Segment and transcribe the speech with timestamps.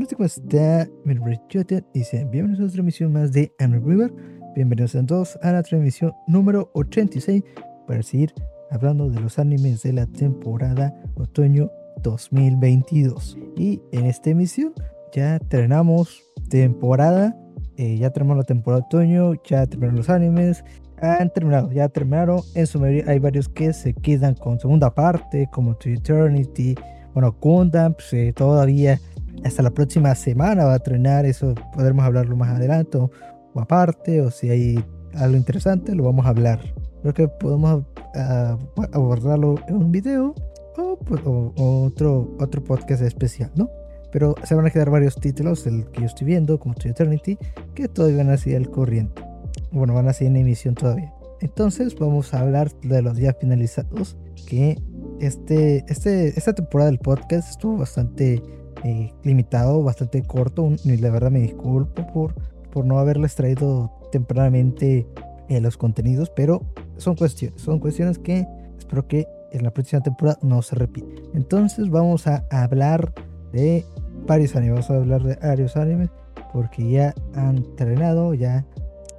[0.00, 0.88] Bonito ¿cómo está?
[1.04, 4.10] Mi nombre es Joten y sean bienvenidos a otra emisión más de Anime River.
[4.54, 7.44] Bienvenidos a todos a la transmisión número 86
[7.86, 8.32] para seguir
[8.70, 11.70] hablando de los animes de la temporada otoño
[12.02, 13.36] 2022.
[13.58, 14.72] Y en esta emisión
[15.12, 17.36] ya terminamos temporada,
[17.76, 20.64] eh, ya terminamos la temporada otoño, ya terminaron los animes,
[20.96, 22.40] han terminado, ya terminaron.
[22.54, 26.74] En su mayoría hay varios que se quedan con segunda parte, como To Eternity.
[27.12, 28.98] Bueno, Gundam, pues, eh, todavía
[29.44, 31.26] hasta la próxima semana va a terminar.
[31.26, 33.10] Eso podremos hablarlo más adelante o,
[33.56, 36.60] aparte, o si hay algo interesante, lo vamos a hablar.
[37.02, 37.84] Creo que podemos
[38.14, 38.58] ah,
[38.92, 40.34] abordarlo en un video
[40.76, 43.68] o, pues, o, otro, otro podcast especial, ¿no?
[44.12, 47.38] Pero se van a quedar varios títulos, el que yo estoy viendo, como To Eternity,
[47.74, 49.30] que todavía van a seguir al corriente
[49.72, 51.12] bueno, van a seguir en emisión todavía.
[51.40, 54.78] Entonces vamos a hablar de los días finalizados, que
[55.20, 58.42] este, este, esta temporada del podcast estuvo bastante
[58.84, 62.34] eh, limitado, bastante corto, y la verdad me disculpo por,
[62.70, 65.06] por no haberles traído tempranamente
[65.48, 66.62] eh, los contenidos, pero
[66.96, 68.46] son cuestiones, son cuestiones que
[68.78, 71.08] espero que en la próxima temporada no se repita.
[71.34, 73.12] Entonces vamos a hablar
[73.52, 73.84] de
[74.26, 76.10] varios animes, vamos a hablar de varios animes
[76.52, 78.64] porque ya han terminado, ya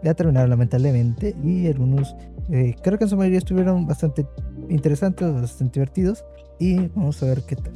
[0.04, 2.16] ya terminaron lamentablemente y algunos
[2.50, 4.26] eh, creo que en su mayoría estuvieron bastante
[4.70, 6.24] interesantes, bastante divertidos
[6.60, 7.74] y vamos a ver qué tal.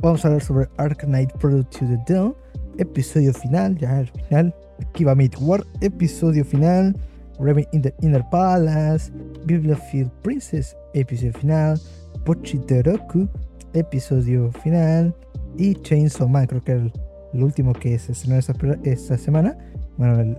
[0.00, 2.34] vamos a hablar sobre Ark Knight Product to the Dawn,
[2.78, 4.54] episodio final, ya el final,
[4.92, 6.94] Kiba Meet War, episodio final,
[7.38, 9.12] Raven in the Inner Palace,
[9.44, 11.80] Bibliofield Princess, episodio final,
[12.24, 13.28] Pochiteroku,
[13.74, 15.14] episodio final
[15.56, 16.92] y Chainsaw Man, creo que el,
[17.34, 19.56] el último que se estrenó esta, esta semana
[19.98, 20.36] bueno,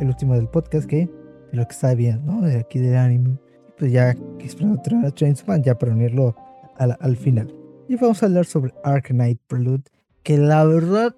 [0.00, 1.08] el, último del podcast que
[1.52, 2.40] lo que está bien, ¿no?
[2.40, 3.38] De aquí del anime.
[3.78, 6.34] Pues ya esperando a Chainsman ya para unirlo
[6.78, 7.52] al, al, final.
[7.88, 9.84] Y vamos a hablar sobre Ark Knight Prelude,
[10.22, 11.14] que la verdad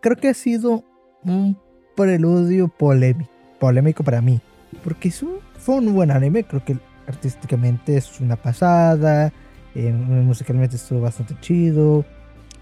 [0.00, 0.84] creo que ha sido
[1.24, 1.56] un
[1.96, 4.40] preludio polémico, polémico para mí,
[4.82, 6.76] porque es un, fue un buen anime, creo que
[7.06, 9.32] artísticamente es una pasada,
[9.74, 12.04] eh, musicalmente estuvo bastante chido.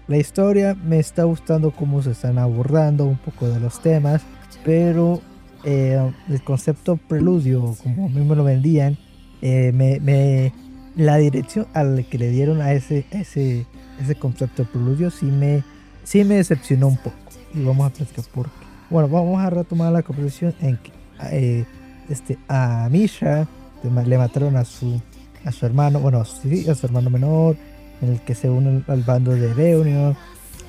[0.07, 4.21] La historia me está gustando cómo se están abordando un poco de los temas
[4.63, 5.21] pero
[5.63, 8.97] eh, el concepto preludio, como mismo lo vendían,
[9.41, 10.53] eh, me,
[10.95, 13.65] la dirección a la que le dieron a ese, ese,
[14.01, 15.63] ese concepto de preludio sí me,
[16.03, 17.15] sí me decepcionó un poco.
[17.53, 18.65] Y vamos a platicar por qué.
[18.89, 20.91] Bueno, vamos a retomar la conversación en que
[21.31, 21.65] eh,
[22.09, 23.47] este, a Misha
[23.83, 25.01] le mataron a su,
[25.45, 27.55] a su hermano, bueno, sí, a su hermano menor,
[28.01, 30.15] en el que se une al bando de Reunion.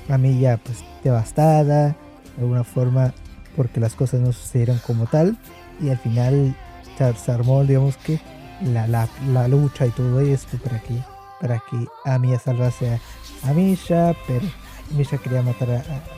[0.09, 1.95] A ya pues devastada,
[2.35, 3.13] de alguna forma
[3.55, 5.37] porque las cosas no sucedieron como tal
[5.81, 6.55] y al final
[6.97, 8.19] se armó digamos que
[8.61, 10.99] la, la, la, lucha y todo esto para que
[11.41, 14.45] para que Amiya salvase a, a Misha pero
[14.91, 15.71] Misha quería matar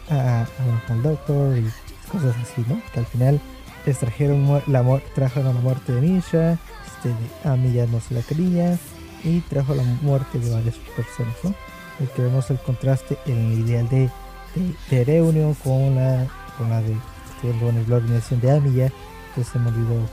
[0.09, 0.47] a, a,
[0.89, 1.67] al doctor y
[2.11, 3.41] cosas así no que al final
[3.85, 7.13] les trajeron la trajeron la muerte de Misha este,
[7.47, 8.77] Amiya no se la quería
[9.23, 11.53] y trajo la muerte de varias personas no
[11.99, 14.09] y que vemos el contraste en el ideal de,
[14.55, 16.95] de, de Reunion con la con la de
[17.41, 18.91] con la organización de Amiya,
[19.33, 20.07] que se me olvidó,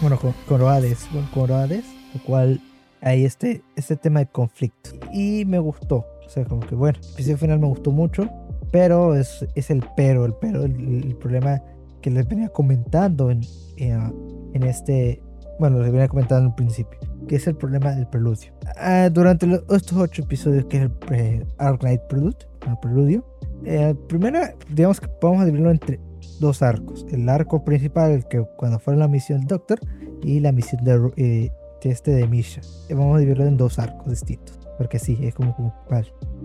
[0.00, 2.60] bueno, con, con con lo cual
[3.00, 4.90] hay este, este tema de conflicto.
[5.12, 8.28] Y me gustó, o sea, como que bueno, el episodio final me gustó mucho,
[8.70, 11.62] pero es, es el pero, el pero, el, problema
[12.00, 13.42] que les venía comentando en,
[13.76, 15.22] en, este,
[15.58, 18.52] bueno, les venía comentando en un principio, que es el problema del preludio.
[18.76, 22.36] Ah, durante estos ocho episodios que es el pre Knight Prelude,
[22.66, 23.24] el preludio,
[23.64, 25.98] eh, primero, digamos que podemos dividirlo entre
[26.40, 27.06] dos arcos.
[27.10, 29.80] El arco principal, que cuando fue la misión del Doctor,
[30.22, 32.60] y la misión de, eh, este de Misha.
[32.90, 34.58] Vamos a dividirlo en dos arcos distintos.
[34.76, 35.74] Porque sí, es como, como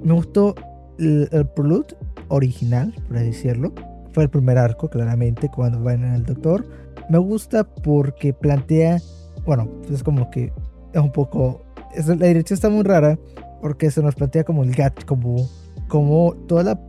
[0.04, 0.56] Me gustó
[1.00, 1.96] el, el prelude
[2.30, 3.74] original, por decirlo.
[4.12, 6.66] Fue el primer arco, claramente, cuando van el Doctor.
[7.10, 9.02] Me gusta porque plantea,
[9.46, 10.54] bueno, es como que
[10.94, 11.62] es un poco,
[12.06, 13.18] la dirección está muy rara
[13.62, 15.50] porque se nos plantea como el gat, como
[15.94, 16.80] como toda la,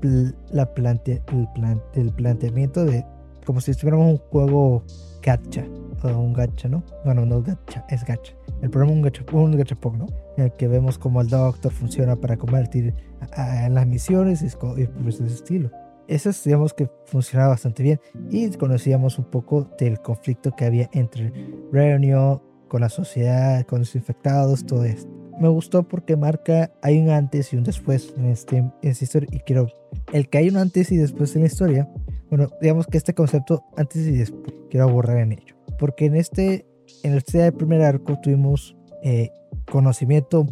[0.50, 1.46] la plante, el,
[1.92, 3.04] el, planteamiento de
[3.44, 4.82] como si estuviéramos un juego
[5.20, 5.66] gacha
[6.02, 6.82] o un gacha, ¿no?
[7.04, 8.32] Bueno, no gacha, es gacha.
[8.62, 10.06] El programa es un gacha, un gachapon, ¿no?
[10.38, 12.94] En el que vemos cómo el Doctor funciona para convertir
[13.36, 15.70] en las misiones y, y por ese estilo.
[16.08, 21.30] Eso digamos que funcionaba bastante bien y conocíamos un poco del conflicto que había entre
[21.70, 27.10] Reunion con la sociedad, con los infectados, todo esto me gustó porque marca, hay un
[27.10, 29.28] antes y un después en, este, en esta historia.
[29.32, 29.68] Y quiero,
[30.12, 31.88] el que hay un antes y después en la historia,
[32.30, 35.54] bueno, digamos que este concepto antes y después, quiero borrar en ello.
[35.78, 36.66] Porque en este,
[37.02, 39.30] en este primer arco tuvimos eh,
[39.70, 40.48] conocimiento un,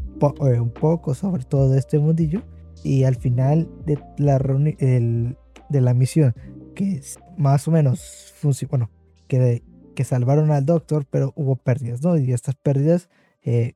[0.49, 2.43] eh, un, poco sobre todo de este mundillo.
[2.85, 4.37] Y al final de la,
[4.79, 5.37] el,
[5.69, 6.35] de la misión,
[6.75, 7.01] que
[7.37, 8.35] más o menos
[8.69, 8.91] bueno,
[9.29, 9.63] que,
[9.95, 12.17] que salvaron al doctor, pero hubo pérdidas, ¿no?
[12.17, 13.09] Y estas pérdidas
[13.45, 13.75] eh,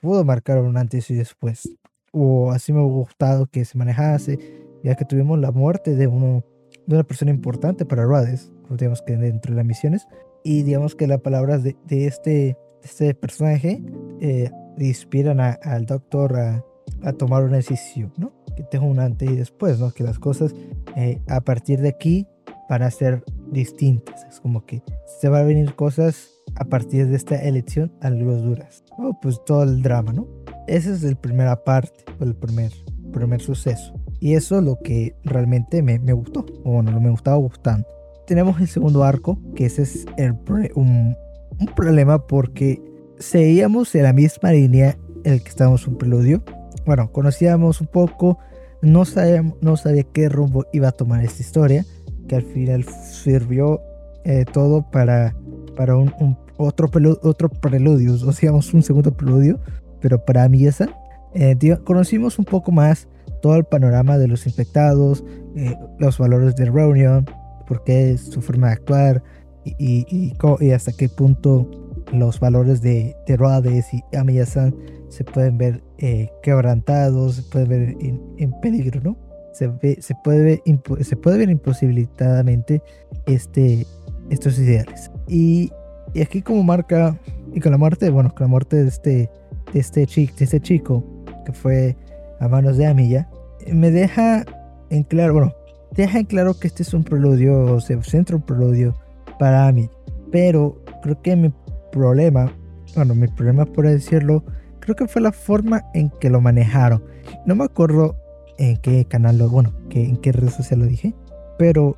[0.00, 1.68] pudo marcar un antes y después.
[2.12, 4.38] O así me hubiera gustado que se manejase,
[4.82, 6.44] ya que tuvimos la muerte de, uno,
[6.86, 10.06] de una persona importante para Rades, digamos que dentro de las misiones,
[10.42, 13.82] y digamos que las palabras de, de este, este personaje
[14.20, 16.64] eh, inspiran al doctor a,
[17.02, 18.32] a, tomar una decisión, ¿no?
[18.56, 19.90] Que tenga un antes y después, ¿no?
[19.90, 20.54] Que las cosas
[20.96, 22.26] eh, a partir de aquí
[22.68, 24.24] van a ser distintas.
[24.24, 24.82] Es como que
[25.20, 28.84] se van a venir cosas a partir de esta elección algo duras.
[28.98, 30.26] Oh, pues todo el drama, ¿no?
[30.66, 32.72] Esa es la primera parte, el primer,
[33.12, 33.94] primer suceso.
[34.20, 37.86] Y eso es lo que realmente me, me gustó, o bueno, lo me gustaba gustando.
[38.26, 40.34] Tenemos el segundo arco, que ese es el,
[40.74, 41.16] un,
[41.58, 42.82] un problema porque
[43.18, 46.42] seguíamos en la misma línea en el que estábamos un preludio.
[46.84, 48.38] Bueno, conocíamos un poco,
[48.82, 51.84] no sabía, no sabía qué rumbo iba a tomar esta historia,
[52.28, 53.80] que al final sirvió
[54.24, 55.36] eh, todo para,
[55.76, 56.90] para un, otro,
[57.22, 59.58] otro preludio, o digamos un segundo preludio,
[60.00, 60.88] pero para mí esa.
[61.34, 63.08] Eh, conocimos un poco más
[63.42, 65.24] todo el panorama de los infectados,
[65.54, 67.26] eh, los valores de Reunion,
[67.66, 69.22] por qué su forma de actuar
[69.64, 71.68] y, y, hasta qué punto
[72.12, 74.74] los valores de, de y Amiyasan
[75.08, 77.96] se pueden ver eh, quebrantados, se pueden ver
[78.38, 79.16] en, peligro, ¿no?
[79.52, 80.62] Se, ve, se, puede ver,
[81.04, 82.82] se puede ver imposibilitadamente
[83.26, 83.86] este,
[84.30, 85.10] estos ideales.
[85.28, 85.70] Y,
[86.16, 87.16] y, aquí como marca,
[87.52, 89.30] y con la muerte, bueno, con la muerte de este,
[89.72, 91.04] de este, chico, de este chico
[91.44, 91.96] que fue
[92.40, 93.28] a manos de Amiya,
[93.72, 94.44] me deja
[94.90, 95.54] en claro, bueno,
[95.92, 98.94] deja en claro que este es un preludio, o se centra un preludio
[99.38, 99.88] para mí.
[100.32, 101.52] Pero creo que mi
[101.92, 102.52] problema,
[102.94, 104.44] bueno, mi problema por decirlo,
[104.80, 107.02] creo que fue la forma en que lo manejaron.
[107.44, 108.16] No me acuerdo
[108.58, 111.14] en qué canal lo, bueno, que, en qué red social lo dije,
[111.58, 111.96] pero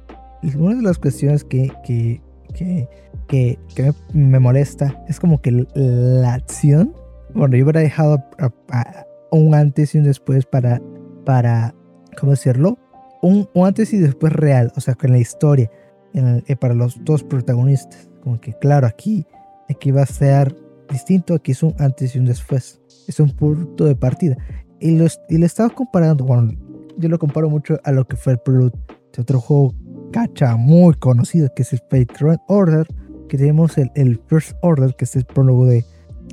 [0.56, 2.20] una de las cuestiones que, que,
[2.54, 2.88] que,
[3.28, 3.58] que,
[4.12, 6.94] me, molesta es como que la acción,
[7.34, 8.22] bueno, yo hubiera dejado
[9.30, 10.80] un antes y un después para,
[11.24, 11.74] para,
[12.18, 12.78] ¿cómo decirlo?
[13.22, 15.70] Un, antes y después real, o sea, con la historia
[16.14, 18.08] eh, para los dos protagonistas.
[18.22, 19.26] Como que, claro, aquí,
[19.68, 20.56] aquí va a ser
[20.90, 22.80] distinto, aquí es un antes y un después.
[23.06, 24.36] Es un punto de partida.
[24.80, 26.52] Y, los, y estaba comparando, bueno,
[26.96, 28.72] yo lo comparo mucho a lo que fue el prelude
[29.12, 29.74] de otro juego
[30.10, 32.86] cacha muy conocido que es el Run Order.
[33.28, 35.84] Que tenemos el, el First Order, que es el prólogo de,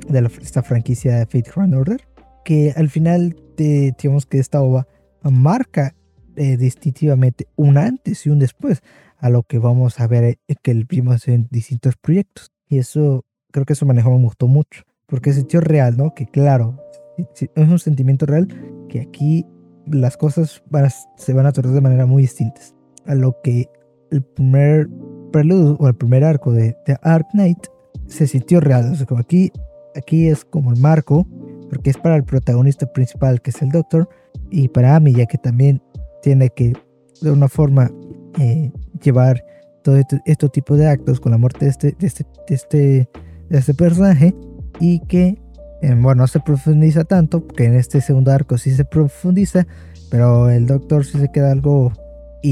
[0.08, 2.00] de esta franquicia de Fate Run Order.
[2.44, 4.86] Que al final, de, digamos que esta ova
[5.22, 5.94] marca
[6.36, 8.82] eh, distintivamente un antes y un después
[9.18, 12.52] a lo que vamos a ver eh, que vimos en distintos proyectos.
[12.68, 16.14] Y eso, creo que eso manejo me gustó mucho, porque es sentido real, ¿no?
[16.14, 16.78] Que claro,
[17.16, 18.48] es un sentimiento real
[18.88, 19.46] que aquí
[19.86, 22.75] las cosas van se van a tratar de manera muy distintas
[23.06, 23.68] a lo que
[24.10, 24.88] el primer
[25.32, 27.66] preludio o el primer arco de, de Ark Knight
[28.06, 28.96] se sintió real.
[29.06, 29.52] Como aquí,
[29.94, 31.26] aquí es como el marco,
[31.70, 34.08] porque es para el protagonista principal, que es el Doctor,
[34.50, 35.82] y para Amy, ya que también
[36.22, 36.72] tiene que
[37.20, 37.90] de una forma
[38.38, 38.70] eh,
[39.02, 39.44] llevar
[39.82, 43.08] todo este, este, tipo de actos con la muerte de este, de este, de este,
[43.48, 44.34] de este personaje
[44.80, 45.38] y que,
[45.82, 49.66] eh, bueno, no se profundiza tanto, porque en este segundo arco sí se profundiza,
[50.10, 51.92] pero el doctor sí se queda algo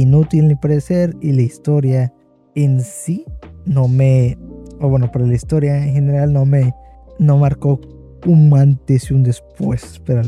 [0.01, 2.13] inútil ni parecer y la historia
[2.55, 3.25] en sí
[3.67, 4.39] no me,
[4.81, 6.75] o bueno, para la historia en general no me,
[7.19, 7.81] no marcó
[8.27, 10.23] un antes y un después, pero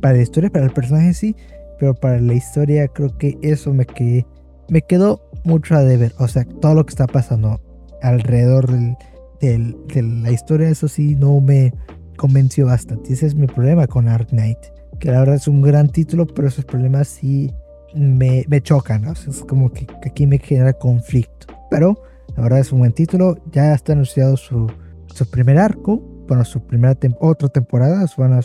[0.00, 1.36] para la historia, para el personaje sí,
[1.78, 3.86] pero para la historia creo que eso me
[4.82, 6.12] quedó mucho a deber.
[6.18, 7.60] O sea, todo lo que está pasando
[8.02, 8.68] alrededor
[9.40, 11.72] de la historia, eso sí, no me
[12.16, 13.12] convenció bastante.
[13.12, 14.58] Ese es mi problema con Ark Knight.
[14.98, 17.50] Que la verdad es un gran título, pero esos problemas sí
[17.94, 19.04] me, me chocan.
[19.06, 21.46] es como que, aquí me genera conflicto.
[21.70, 22.02] Pero
[22.36, 23.38] la verdad es un buen título.
[23.52, 24.70] Ya está anunciado su,
[25.06, 25.98] su primer arco.
[26.28, 28.06] Bueno, su primera otra temporada.
[28.16, 28.40] Van a,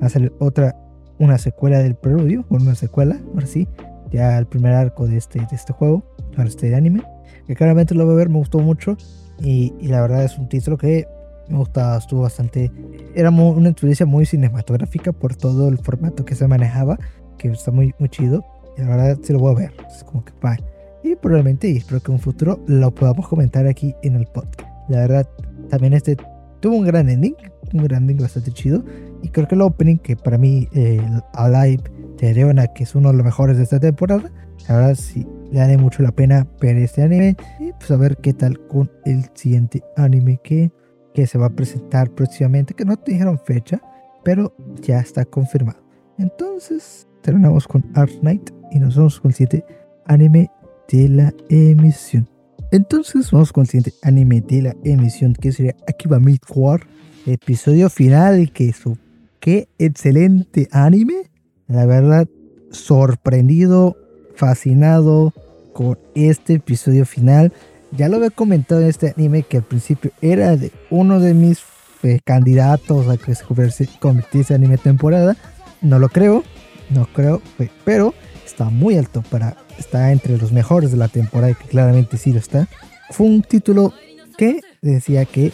[0.00, 0.76] hacer otra
[1.20, 3.68] una secuela del preludio, o una secuela, ahora sí,
[4.10, 6.02] ya el primer arco de este, de este juego,
[6.34, 7.02] de este anime,
[7.46, 8.96] que claramente lo voy a ver, me gustó mucho
[9.38, 11.06] y, y la verdad es un título que
[11.48, 12.72] me gustaba, estuvo bastante,
[13.14, 16.98] era una experiencia muy cinematográfica por todo el formato que se manejaba,
[17.36, 18.44] que está muy, muy chido,
[18.76, 20.56] y la verdad sí lo voy a ver, es como que va.
[21.02, 24.68] Y probablemente, y espero que en un futuro lo podamos comentar aquí en el podcast.
[24.88, 25.28] La verdad,
[25.68, 26.16] también este
[26.60, 27.34] tuvo un gran ending,
[27.72, 28.84] un gran ending bastante chido.
[29.22, 31.00] Y creo que el opening, que para mí, eh,
[31.34, 31.82] Alive
[32.18, 34.30] de Leona, que es uno de los mejores de esta temporada,
[34.68, 37.36] la verdad sí le vale mucho la pena ver este anime.
[37.58, 40.70] Y pues a ver qué tal con el siguiente anime que,
[41.14, 43.80] que se va a presentar próximamente, que no te dijeron fecha,
[44.24, 45.80] pero ya está confirmado.
[46.18, 49.64] Entonces, terminamos con Art Knight y nos vamos con el siguiente
[50.06, 50.50] anime
[50.90, 52.28] de la emisión.
[52.72, 56.80] Entonces vamos con el siguiente anime de la emisión que sería Akiba Meet War,
[57.26, 58.96] episodio final que su
[59.40, 61.30] qué excelente anime.
[61.66, 62.28] La verdad,
[62.70, 63.96] sorprendido,
[64.36, 65.32] fascinado
[65.72, 67.52] con este episodio final.
[67.96, 71.60] Ya lo había comentado en este anime que al principio era de uno de mis
[72.02, 73.44] eh, candidatos a que se
[73.98, 75.36] convirtiese en anime temporada.
[75.80, 76.44] No lo creo,
[76.90, 77.42] no creo,
[77.84, 78.14] pero
[78.50, 82.38] está muy alto para está entre los mejores de la temporada, que claramente sí lo
[82.38, 82.68] está.
[83.10, 83.94] Fue un título
[84.36, 85.52] que decía que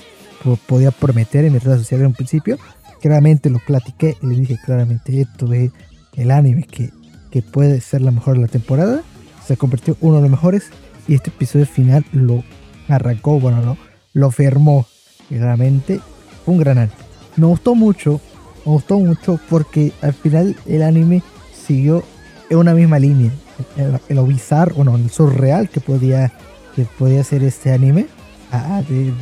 [0.66, 2.58] podía prometer en mi red social en principio.
[3.00, 5.70] Claramente lo platiqué y le dije claramente esto de
[6.14, 6.90] el anime que,
[7.30, 9.02] que puede ser la mejor de la temporada.
[9.46, 10.70] Se convirtió uno de los mejores
[11.06, 12.42] y este episodio final lo
[12.88, 13.76] arrancó, bueno, lo,
[14.12, 14.86] lo firmó.
[15.28, 16.00] claramente
[16.44, 16.96] fue un gran anime.
[17.36, 18.20] Me gustó mucho,
[18.64, 21.22] me gustó mucho porque al final el anime
[21.66, 22.02] siguió
[22.50, 23.30] en una misma línea
[24.08, 26.32] lo bizarro, bueno, el surreal que podía,
[26.74, 28.06] que podía ser este anime,
[28.52, 29.12] ah, de,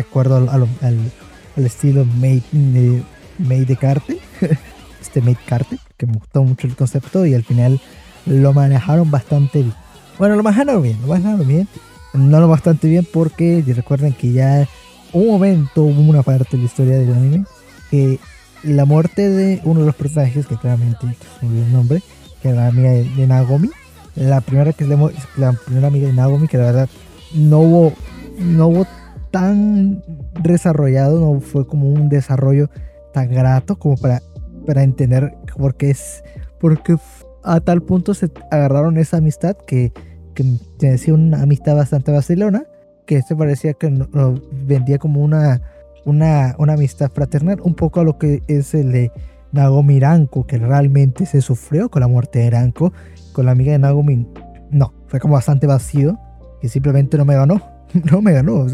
[0.00, 3.02] acuerdo al, al, estilo Made, de,
[3.38, 4.18] made de Carte,
[5.00, 7.80] este Made Carte, que me gustó mucho el concepto y al final
[8.26, 9.74] lo manejaron bastante bien.
[10.18, 11.68] Bueno, lo manejaron bien, lo manejaron bien,
[12.14, 14.66] no lo bastante bien porque recuerden que ya
[15.12, 17.44] un momento, hubo una parte de la historia del anime
[17.90, 18.20] que
[18.62, 22.02] la muerte de uno de los personajes, que claramente me el nombre,
[22.40, 23.70] que era la amiga de Nagomi,
[24.16, 26.88] la primera que leemos, la primera amiga de Nagomi, que la verdad
[27.34, 27.92] no hubo,
[28.38, 28.86] no hubo
[29.30, 30.02] tan
[30.42, 32.68] desarrollado, no fue como un desarrollo
[33.12, 34.22] tan grato como para,
[34.66, 36.24] para entender por qué es,
[36.58, 36.96] porque
[37.44, 39.92] a tal punto se agarraron esa amistad que,
[40.34, 40.44] que
[40.78, 42.64] decía una amistad bastante vacilona,
[43.06, 45.60] que se parecía que lo vendía como una,
[46.04, 49.12] una, una amistad fraternal, un poco a lo que es el de
[49.52, 52.92] Nagomi Ranko, que realmente se sufrió con la muerte de Ranko
[53.32, 54.26] con la amiga de Nagomi,
[54.70, 56.18] no, fue como bastante vacío,
[56.60, 57.60] que simplemente no me ganó,
[58.10, 58.66] no me ganó.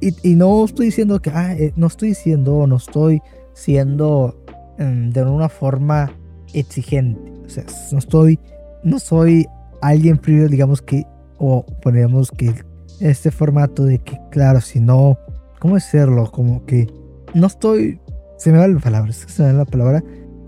[0.00, 3.20] y, no estoy diciendo que, ah, eh, no estoy diciendo, no estoy
[3.54, 4.36] siendo
[4.78, 6.10] em, de una forma
[6.52, 8.38] exigente, o sea, no estoy,
[8.82, 9.46] no soy
[9.80, 11.04] alguien frío, digamos que,
[11.38, 12.54] o ponemos que
[13.00, 15.18] este formato de que, claro, si no,
[15.58, 16.30] ¿cómo decirlo?
[16.30, 16.86] Como que
[17.34, 18.00] no estoy,
[18.42, 20.02] se me va la palabra, se me va la palabra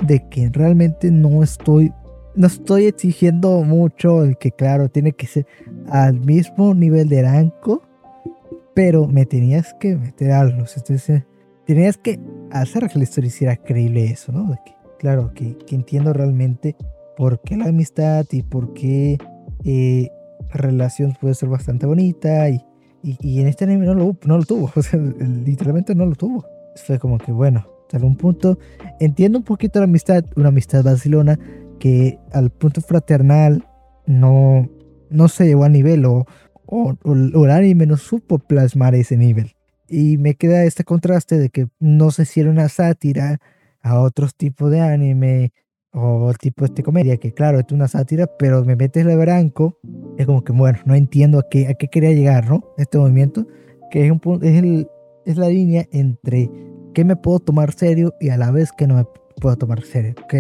[0.05, 1.93] de que realmente no estoy
[2.35, 5.47] no estoy exigiendo mucho el que, claro, tiene que ser
[5.89, 7.83] al mismo nivel de Aranco,
[8.75, 10.65] pero me tenías que meter algo.
[10.77, 11.23] Entonces,
[11.65, 12.19] tenías que
[12.51, 14.51] hacer que la historia hiciera creíble eso, ¿no?
[14.51, 16.75] De que, claro, que, entiendo realmente
[17.17, 19.19] por qué la amistad y por qué
[19.63, 20.09] eh,
[20.49, 22.61] la relación puede ser bastante bonita y,
[23.05, 24.73] y, en este anime no lo, no lo tuvo,
[25.45, 26.45] literalmente no lo tuvo.
[26.75, 28.59] Fue como que, bueno, hasta algún punto
[29.01, 31.39] entiendo un poquito la amistad, una amistad barcelona
[31.79, 33.67] que al punto fraternal
[34.07, 34.69] no,
[35.11, 36.27] no se llegó a nivel o,
[36.67, 39.53] o, el anime no supo plasmar ese nivel.
[39.89, 43.39] Y me queda este contraste de que no se hiciera una sátira
[43.83, 45.53] a otros tipos de anime
[45.93, 49.79] o tipo de comedia, que claro, es una sátira, pero me metes el branco,
[50.19, 52.65] es como que, bueno, no entiendo a qué, a qué quería llegar, ¿no?
[52.79, 53.47] Este movimiento,
[53.93, 54.89] que es, un, es, el,
[55.25, 56.51] es la línea entre
[56.95, 59.05] qué me puedo tomar serio y a la vez que no me
[59.41, 60.37] puedo tomar serio, ¿ok?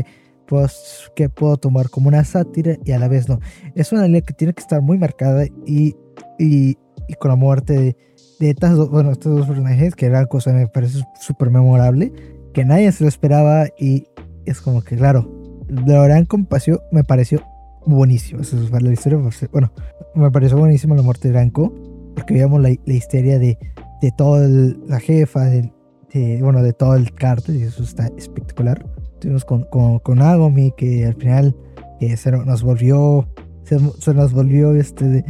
[0.46, 3.40] pues, que puedo tomar como una sátira y a la vez no.
[3.74, 5.96] Es una línea que tiene que estar muy marcada y,
[6.38, 6.76] y,
[7.08, 7.96] y con la muerte de,
[8.40, 12.12] de estas dos, bueno, estos dos personajes, que era cosa me parece súper memorable,
[12.52, 14.06] que nadie se lo esperaba y
[14.44, 15.28] es como que, claro,
[15.68, 17.42] de verdad compasión me pareció
[17.86, 18.42] buenísimo.
[18.42, 19.18] Eso es la historia,
[19.50, 19.72] bueno,
[20.14, 21.72] me pareció buenísimo la muerte de Branco,
[22.14, 23.58] porque veíamos la, la histeria de,
[24.00, 25.72] de toda la jefa, de,
[26.14, 28.86] de, bueno, de todo el cartel y eso está espectacular.
[29.14, 31.56] Estuvimos con, con, con Agomi, que al final
[32.00, 33.28] eh, se nos volvió,
[33.64, 35.24] se, nos volvió este,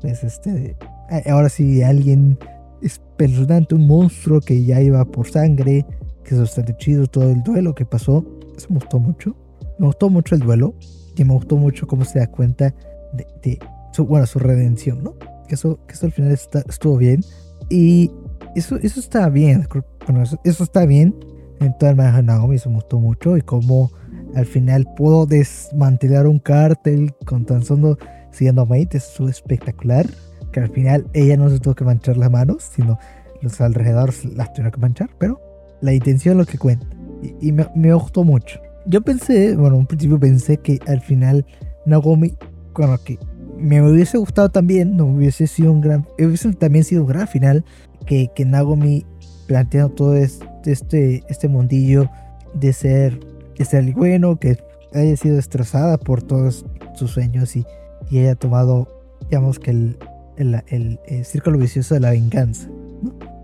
[0.00, 0.76] pues este,
[1.10, 2.38] eh, ahora sí alguien
[2.82, 5.84] espeluznante, un monstruo que ya iba por sangre,
[6.24, 8.24] que es bastante chido todo el duelo que pasó,
[8.56, 9.36] eso me gustó mucho,
[9.78, 10.74] me gustó mucho el duelo
[11.16, 12.74] y me gustó mucho cómo se da cuenta
[13.12, 13.58] de,
[13.92, 15.14] su, bueno, su redención, ¿no?
[15.48, 17.24] Que eso, que eso al final estuvo bien.
[17.70, 18.10] Y
[18.58, 19.66] eso, eso está bien,
[20.06, 21.14] bueno, eso está bien
[21.60, 23.90] entonces el Naomi me gustó mucho y cómo
[24.34, 27.98] al final pudo desmantelar un cártel con tan solo
[28.30, 30.06] siendo Mate, es espectacular.
[30.52, 32.98] Que al final ella no se tuvo que manchar las manos, sino
[33.42, 35.40] los alrededores las tuvieron que manchar, pero
[35.82, 36.86] la intención es lo que cuenta.
[37.40, 38.60] Y, me, me, gustó mucho.
[38.86, 41.44] Yo pensé, bueno, un principio pensé que al final
[41.84, 42.34] Naomi,
[42.72, 43.18] bueno, que
[43.58, 47.64] me hubiese gustado también, no hubiese sido un gran, hubiese también sido un gran final,
[48.08, 49.04] que, que Nagomi
[49.46, 52.10] planteando todo este, este mundillo
[52.54, 53.20] de ser,
[53.62, 54.56] ser bueno, que
[54.94, 57.66] haya sido destrozada por todos sus sueños y,
[58.10, 58.88] y haya tomado
[59.28, 59.98] digamos que el,
[60.36, 62.68] el, círculo vicioso de la venganza,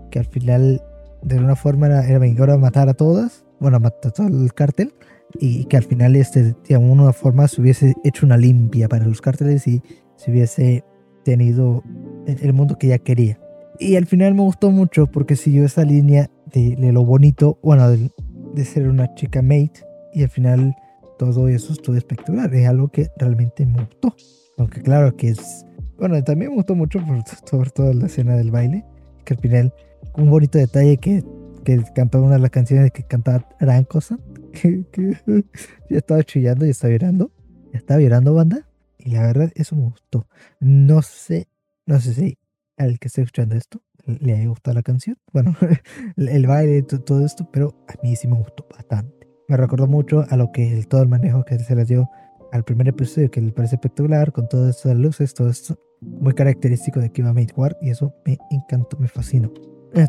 [0.09, 0.81] que al final
[1.21, 4.93] de alguna forma era, era matar a todas, bueno, matar a todo el cártel,
[5.39, 9.21] y que al final este, de alguna forma se hubiese hecho una limpia para los
[9.21, 9.83] cárteles y
[10.15, 10.83] se hubiese
[11.23, 11.83] tenido
[12.25, 13.39] el mundo que ella quería.
[13.79, 18.09] Y al final me gustó mucho porque siguió esa línea de, lo bonito, bueno, de,
[18.53, 19.85] de, ser una chica mate.
[20.13, 20.75] Y al final
[21.17, 22.53] todo eso estuvo espectacular.
[22.53, 24.15] Es algo que realmente me gustó.
[24.57, 25.65] Aunque claro que es...
[25.97, 27.17] Bueno, también me gustó mucho por,
[27.49, 28.85] sobre todo la escena del baile.
[29.25, 29.73] Que al final,
[30.15, 31.23] un bonito detalle que,
[31.63, 34.19] que cantaba una de las canciones que cantaba Rancosa.
[34.55, 35.17] Que, que
[35.89, 37.29] ya estaba chillando y estaba llorando.
[37.73, 38.65] Ya estaba llorando, banda.
[38.97, 40.29] Y la verdad, eso me gustó.
[40.61, 41.49] No sé,
[41.85, 42.37] no sé si
[42.77, 45.17] al que esté escuchando esto le haya gustado la canción.
[45.33, 45.55] Bueno,
[46.17, 49.27] el baile, todo esto, pero a mí sí me gustó bastante.
[49.47, 52.09] Me recordó mucho a lo que el, todo el manejo que se le dio
[52.51, 56.99] al primer episodio, que le parece espectacular, con todas estas luces, todo esto muy característico
[56.99, 59.51] de Kiva Made War, y eso me encantó, me fascinó.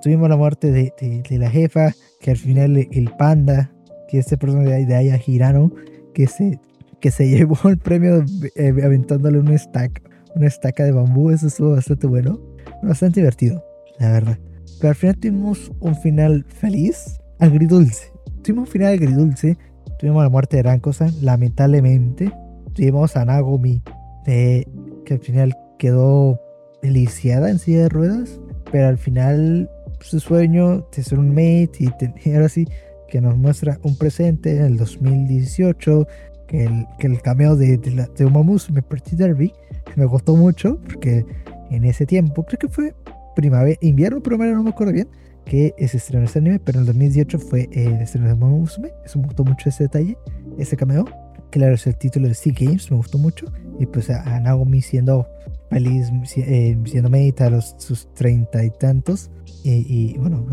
[0.02, 0.92] Tuvimos la muerte de,
[1.28, 3.72] de, la jefa, que al final el panda,
[4.08, 5.72] que este personaje de Aya Hirano,
[6.12, 6.60] que se,
[7.00, 8.24] que se llevó el premio
[8.56, 10.02] eh, aventándole un stack,
[10.34, 13.64] una estaca de bambú, eso estuvo bastante bueno bastante divertido,
[13.98, 14.38] la verdad.
[14.78, 18.12] Pero al final tuvimos un final feliz, agridulce.
[18.42, 19.56] Tuvimos un final agridulce.
[19.98, 22.30] Tuvimos la muerte de Rankosan, lamentablemente.
[22.74, 23.82] Tuvimos a Nagomi,
[24.24, 24.66] que
[25.10, 26.40] al final quedó
[26.82, 28.40] deliciada en silla de ruedas.
[28.70, 31.92] Pero al final su sueño de ser un mate
[32.24, 32.66] y ahora sí
[33.08, 36.06] que nos muestra un presente en el 2018
[36.46, 38.26] que el, que el cameo de, de, la, de
[38.72, 39.52] me Pretty Derby
[39.96, 41.24] me gustó mucho porque
[41.70, 42.94] en ese tiempo, creo que fue
[43.34, 45.08] primavera, invierno, primavera, no me acuerdo bien,
[45.46, 48.90] que se estrenó ese anime, pero en el 2018 fue el estreno de Musume.
[49.04, 50.18] Eso me gustó mucho ese detalle,
[50.58, 51.04] ese cameo.
[51.50, 53.46] Claro, es el título de Sea Games, me gustó mucho.
[53.78, 55.26] Y pues a, Naomi siendo
[55.70, 59.30] feliz, eh, siendo medita a los, sus treinta y tantos.
[59.62, 60.46] Y, bueno,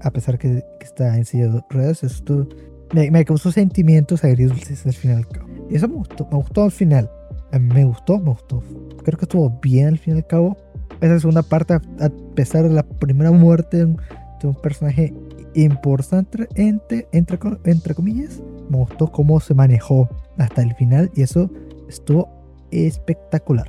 [0.00, 2.48] a pesar que, que está en silla de ruedas, eso
[2.92, 5.26] me, me, causó sentimientos agridulces al final.
[5.68, 7.10] Y eso me gustó, me gustó al final.
[7.58, 8.62] Me gustó, me gustó.
[9.04, 10.56] Creo que estuvo bien al fin y al cabo.
[11.00, 11.80] Esa segunda parte, a
[12.34, 15.12] pesar de la primera muerte de un, personaje
[15.54, 20.08] importante, entre, entre, entre comillas, me gustó cómo se manejó
[20.38, 21.50] hasta el final y eso
[21.88, 22.28] estuvo
[22.70, 23.66] espectacular.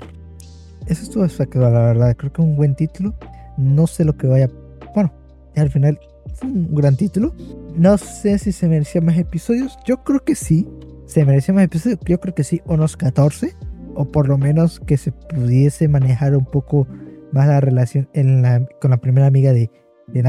[0.88, 2.16] Eso estuvo espectacular, la verdad.
[2.18, 3.14] Creo que un buen título.
[3.58, 4.50] No sé lo que vaya.
[4.94, 5.12] Bueno,
[5.56, 6.00] al final
[6.36, 7.34] fue un gran título.
[7.76, 9.78] No sé si se merecía más episodios.
[9.86, 10.68] Yo creo que sí.
[11.06, 12.00] Se merecía más episodios.
[12.06, 12.62] Yo creo que sí.
[12.66, 13.56] Unos 14
[13.96, 16.88] o por lo menos que se pudiese manejar un poco
[17.32, 19.70] más la relación en la, con la primera amiga de,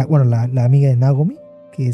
[0.09, 1.37] bueno, la, la, amiga de Nagomi,
[1.73, 1.93] que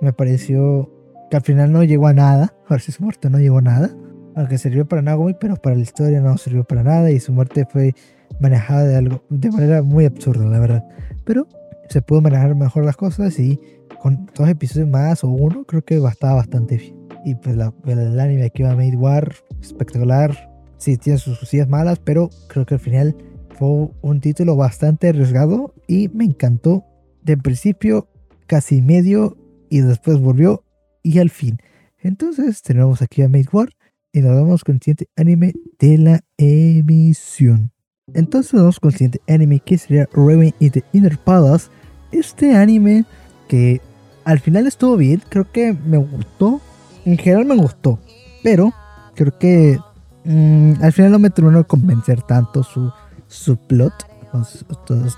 [0.00, 0.90] me pareció
[1.30, 3.62] que al final no llegó a nada, a ver si su muerte no llegó a
[3.62, 3.90] nada,
[4.34, 7.66] aunque sirvió para Nagomi, pero para la historia no sirvió para nada y su muerte
[7.70, 7.94] fue
[8.40, 10.84] manejada de, algo, de manera muy absurda, la verdad.
[11.24, 11.46] Pero
[11.88, 13.60] se pudo manejar mejor las cosas y
[14.00, 16.96] con dos episodios más o uno, creo que bastaba bastante bien.
[17.24, 20.49] Y pues la, el anime aquí va a Made War, espectacular,
[20.80, 23.16] sí tiene sus cosillas malas, pero creo que al final
[23.56, 26.84] fue un título bastante arriesgado y me encantó
[27.22, 28.08] de principio,
[28.46, 29.36] casi medio
[29.68, 30.64] y después volvió
[31.02, 31.58] y al fin.
[31.98, 33.68] Entonces tenemos aquí a Made War
[34.12, 37.72] y nos vamos con el siguiente anime de la emisión.
[38.14, 41.68] Entonces vamos con el siguiente anime que sería Raven y the Inner Palace.
[42.10, 43.04] Este anime
[43.46, 43.80] que
[44.24, 46.60] al final estuvo bien, creo que me gustó.
[47.04, 47.98] En general me gustó,
[48.42, 48.72] pero
[49.14, 49.78] creo que
[50.24, 52.92] Mm, al final no me terminó convencer tanto su,
[53.26, 53.92] su plot,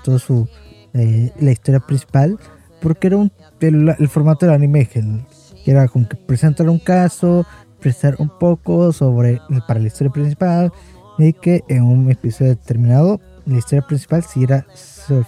[0.03, 0.47] todo, su,
[0.93, 2.39] eh, la historia principal,
[2.81, 5.03] porque era un, el, formato del anime que,
[5.65, 7.45] era como que presentar un caso,
[7.79, 10.71] presentar un poco sobre para la historia principal
[11.17, 14.65] y que en un episodio determinado la historia principal si era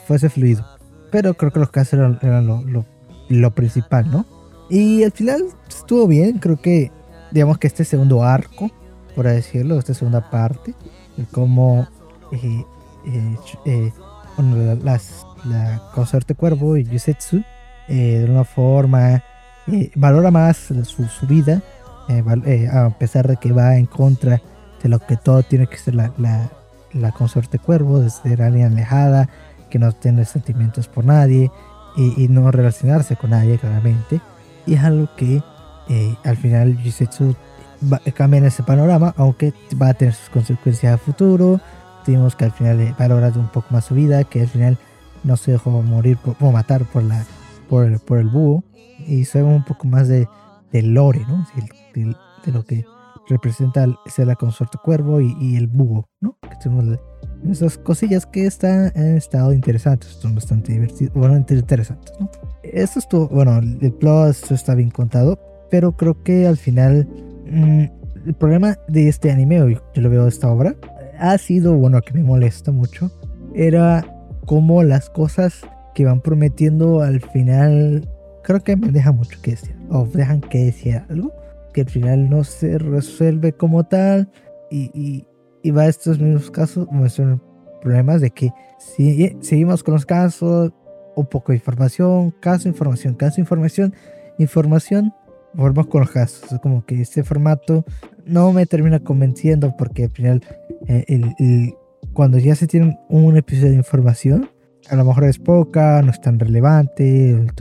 [0.08, 0.66] fuese fluido.
[1.12, 2.86] Pero creo que los casos eran, eran lo, lo,
[3.30, 4.26] lo, principal, ¿no?
[4.70, 6.92] Y al final estuvo bien, creo que
[7.32, 8.72] digamos que este segundo arco
[9.16, 10.76] por decirlo, esta segunda parte,
[11.16, 11.88] de cómo
[12.32, 12.66] eh,
[13.08, 13.92] eh, eh
[14.84, 17.42] las, la consorte cuervo y Yusetsu
[17.88, 19.24] eh, de una forma
[19.96, 21.64] valora más su, su vida,
[22.72, 24.42] a pesar de que va en contra
[24.84, 26.52] de lo que todo tiene que ser la, la,
[26.92, 29.30] la consorte cuervo, de ser alguien alejada,
[29.70, 31.50] que no tiene sentimientos por nadie
[31.96, 34.20] y, y no relacionarse con nadie claramente.
[34.68, 35.42] Y es algo que
[36.26, 36.78] al final
[37.86, 41.60] Yusetsu cambian ese panorama, aunque va a tener sus consecuencias a futuro.
[42.06, 44.78] Tuvimos que al final valorar un poco más su vida, que al final
[45.24, 47.26] no se dejó morir o matar por, la,
[47.68, 48.64] por, el, por el búho.
[49.08, 50.28] Y sabemos un poco más de,
[50.72, 51.46] del lore, ¿no?
[51.94, 52.86] De, de, lo que
[53.28, 56.38] representa ser la consorte cuervo y, y, el búho, ¿no?
[56.42, 57.00] Que tuvimos
[57.50, 62.30] esas cosillas que están, han estado interesantes, son bastante divertidos, bueno, interesantes, ¿no?
[62.64, 67.08] Esto estuvo, bueno, el plot está bien contado, pero creo que al final
[67.46, 67.86] mm,
[68.26, 69.58] el problema de este anime,
[69.94, 70.76] yo lo veo de esta obra,
[71.20, 73.12] ha sido, bueno, que me molesta mucho,
[73.54, 74.06] era
[74.46, 75.62] como las cosas
[75.94, 78.08] que van prometiendo al final,
[78.44, 81.34] creo que me deja mucho que decir, o dejan que decir algo,
[81.74, 84.30] que al final no se resuelve como tal,
[84.72, 85.26] y,
[85.64, 87.42] y, va a estos mismos casos, son
[87.82, 90.74] problemas de que si seguimos con los casos,
[91.16, 93.94] un poco de información, caso, información, caso, información,
[94.38, 95.14] información,
[95.56, 96.52] volvemos con los casos.
[96.52, 97.86] Es como que este formato
[98.26, 100.44] no me termina convenciendo porque al final,
[100.88, 101.74] eh, el,
[102.14, 104.50] cuando ya se tiene un episodio de información,
[104.90, 107.52] a lo mejor es poca, no es tan relevante, el,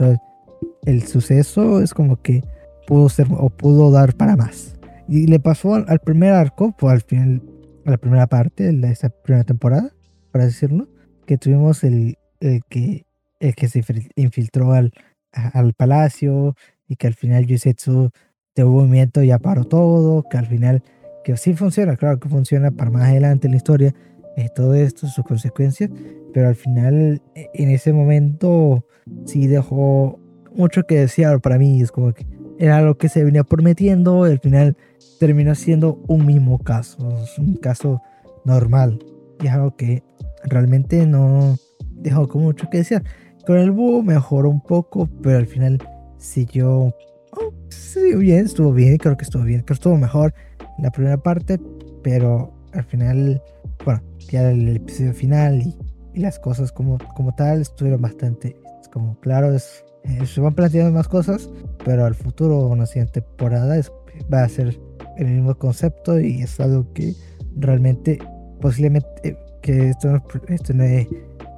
[0.85, 2.43] el suceso es como que
[2.87, 4.75] pudo ser o pudo dar para más.
[5.07, 7.41] Y le pasó al, primer arco, pues al final,
[7.85, 9.91] a la primera parte de esa primera temporada,
[10.31, 10.87] para decirlo,
[11.25, 13.05] que tuvimos el, el que,
[13.39, 13.83] el que se
[14.15, 14.93] infiltró al,
[15.31, 16.55] al palacio
[16.87, 18.09] y que al final Yusetsu
[18.55, 20.83] de movimiento ya paró todo, que al final,
[21.23, 23.93] que sí funciona, claro que funciona para más adelante en la historia,
[24.37, 25.89] eh, todo esto, sus consecuencias,
[26.33, 28.85] pero al final, e, en ese momento,
[29.25, 30.19] sí dejó
[30.53, 32.25] mucho que desear para mí, es como que
[32.57, 34.77] era lo que se venía prometiendo, al final
[35.19, 36.97] terminó siendo un mismo caso,
[37.37, 38.01] un caso
[38.45, 38.99] normal,
[39.41, 40.03] y es algo que
[40.43, 41.57] realmente no
[41.91, 43.03] dejó con mucho que desear.
[43.45, 45.79] Con el búho mejoró un poco, pero al final
[46.25, 46.93] siguió
[47.31, 50.33] oh, sí, bien, estuvo bien, creo que estuvo bien, creo que estuvo mejor
[50.79, 51.59] la primera parte,
[52.03, 53.41] pero al final,
[53.85, 55.77] bueno, ya el episodio final y,
[56.19, 60.93] las cosas como, como tal estuvieron bastante, es como claro, es, eh, se van planteando
[60.93, 61.49] más cosas,
[61.83, 63.91] pero al futuro, una siguiente temporada es,
[64.33, 64.79] va a ser
[65.17, 67.13] el mismo concepto y es algo que
[67.57, 68.17] realmente
[68.61, 71.07] posiblemente eh, que esto, esto no es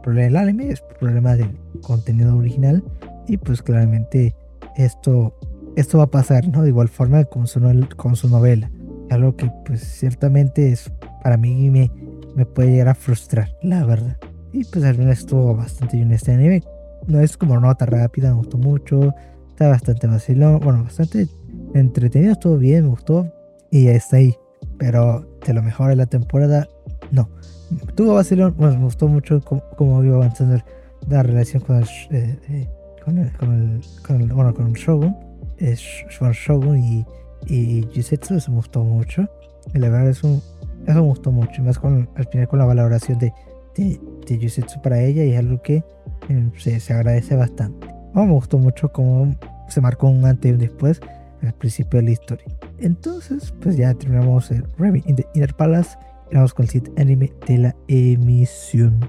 [0.02, 2.84] problema del anime, es problema del contenido original
[3.28, 4.34] y pues claramente
[4.78, 5.34] esto,
[5.76, 6.64] esto va a pasar, ¿no?
[6.64, 7.60] De igual forma con su,
[7.96, 8.72] con su novela.
[9.10, 10.92] Algo que pues ciertamente es,
[11.24, 11.92] para mí me,
[12.36, 14.18] me puede llegar a frustrar, la verdad.
[14.54, 16.64] Y pues al final estuvo bastante bien este anime.
[17.08, 19.14] No es como nota rápida, me gustó mucho.
[19.50, 21.28] Está bastante vacilón, bueno, bastante
[21.74, 23.32] entretenido, estuvo bien, me gustó.
[23.72, 24.36] Y ya está ahí.
[24.78, 26.68] Pero de lo mejor de la temporada,
[27.12, 27.30] no.
[27.96, 30.62] Tuvo vacilón, bueno, me gustó mucho cómo, iba avanzando
[31.10, 32.70] la relación con el, eh, eh,
[33.08, 33.32] con el,
[34.06, 35.16] con el, bueno, con Shogun,
[35.58, 37.06] es Shogun y,
[37.46, 39.28] y Jisetsu, eso me gustó mucho.
[39.74, 40.42] Y la verdad es un,
[40.86, 43.34] eso me gustó mucho, más con, al final con la valoración de,
[43.76, 44.52] de, de
[44.84, 45.84] para ella y es algo que
[46.30, 47.88] eh, se, se, agradece bastante.
[48.14, 49.34] me gustó mucho cómo
[49.70, 51.00] se marcó un antes y un después
[51.42, 52.46] al principio de la historia.
[52.80, 55.98] Entonces, pues ya terminamos el Raven in the Inner Palace
[56.32, 59.00] y vamos con el siguiente anime de la emisión.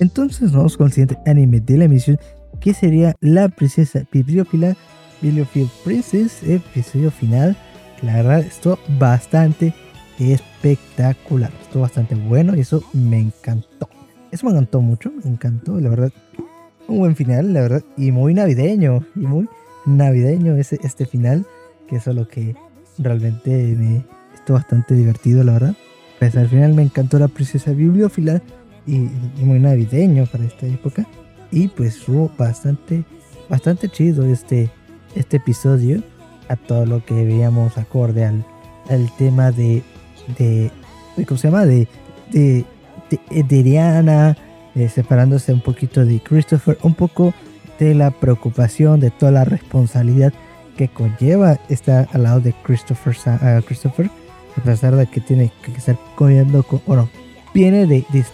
[0.00, 2.18] Entonces, vamos con el siguiente anime de la emisión
[2.64, 4.74] que sería la princesa bibliófila,
[5.20, 7.54] Bibliophile Princess, episodio final.
[8.00, 9.74] La verdad, estuvo bastante
[10.18, 13.90] espectacular, estuvo bastante bueno y eso me encantó.
[14.30, 16.10] Eso me encantó mucho, me encantó, la verdad.
[16.88, 19.46] Un buen final, la verdad, y muy navideño, y muy
[19.84, 21.44] navideño ese, este final,
[21.86, 22.56] que eso es lo que
[22.96, 25.76] realmente me estuvo bastante divertido, la verdad.
[26.18, 28.40] Pues al final me encantó la princesa bibliófila
[28.86, 31.06] y, y muy navideño para esta época.
[31.54, 33.04] Y pues fue bastante,
[33.48, 34.72] bastante chido este,
[35.14, 36.02] este episodio
[36.48, 38.44] a todo lo que veíamos acorde al,
[39.16, 39.84] tema de,
[40.36, 40.72] de,
[41.24, 41.64] ¿cómo se llama?
[41.64, 41.86] De,
[42.32, 42.64] de,
[43.30, 44.36] de, Diana,
[44.74, 47.32] eh, separándose un poquito de Christopher, un poco
[47.78, 50.32] de la preocupación, de toda la responsabilidad
[50.76, 53.14] que conlleva estar al lado de Christopher,
[53.64, 54.10] Christopher
[54.56, 57.08] a pesar de que tiene que estar cogiendo con, bueno,
[57.54, 58.24] viene de, de,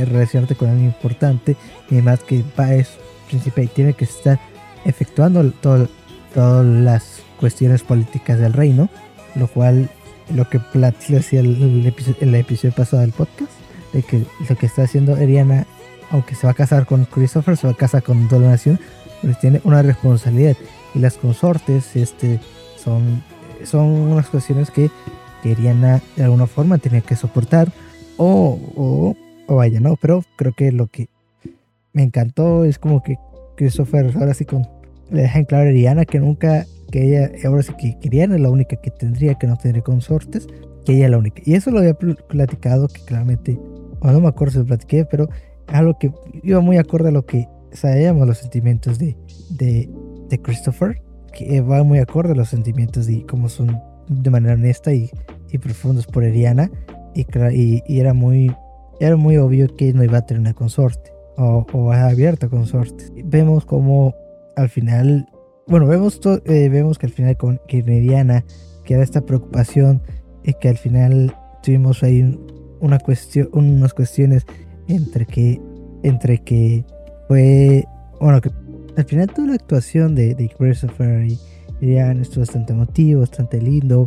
[0.00, 1.56] de relacionarte con alguien importante
[1.90, 2.90] y además que va es
[3.28, 4.38] príncipe y tiene que estar
[4.84, 5.88] efectuando todo,
[6.34, 8.88] todas las cuestiones políticas del reino,
[9.34, 9.90] lo cual
[10.34, 13.52] lo que platicé decía el, el, episodio pasado del podcast,
[13.92, 15.66] de que lo que está haciendo Eriana,
[16.10, 18.80] aunque se va a casar con Christopher, se va a casar con toda la nación,
[19.22, 20.56] pero tiene una responsabilidad.
[20.94, 22.40] Y las consortes este,
[22.82, 23.22] son,
[23.64, 24.90] son unas cuestiones que,
[25.42, 27.70] que Eriana de alguna forma tenía que soportar
[28.16, 29.96] o, o o vaya, ¿no?
[29.96, 31.08] Pero creo que lo que
[31.92, 33.16] me encantó es como que
[33.56, 34.66] Christopher ahora sí con,
[35.10, 38.38] le deja en claro a Ariana que nunca, que ella ahora sí que quería, era
[38.38, 40.46] la única que tendría, que no tendría consortes,
[40.84, 41.42] que ella es la única.
[41.44, 43.58] Y eso lo había platicado, que claramente,
[44.00, 45.28] o no me acuerdo si lo platiqué, pero
[45.68, 49.16] algo que iba muy acorde a lo que sabíamos los sentimientos de,
[49.50, 49.88] de,
[50.28, 54.92] de Christopher, que va muy acorde a los sentimientos de cómo son de manera honesta
[54.92, 55.10] y,
[55.50, 56.70] y profundos por Ariana,
[57.14, 58.54] y, y, y era muy
[59.00, 63.04] era muy obvio que no iba a tener una consorte o, o abierta consorte.
[63.24, 64.14] Vemos como
[64.56, 65.28] al final,
[65.66, 68.44] bueno, vemos, eh, vemos que al final con que Meriana,
[68.84, 70.02] que era esta preocupación,
[70.44, 72.38] y que al final tuvimos ahí
[72.80, 74.46] una cuestión, unas cuestiones
[74.88, 75.60] entre que,
[76.02, 76.84] entre que
[77.28, 77.84] fue,
[78.20, 78.50] bueno, que
[78.96, 81.38] al final toda la actuación de, de Christopher y
[81.80, 84.06] Meriana estuvo bastante emotivo, bastante lindo,